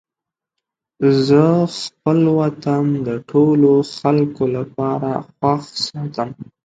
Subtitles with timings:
[1.27, 1.43] زه
[1.79, 6.29] خپل وطن د ټولو خلکو لپاره خوښ ساتم.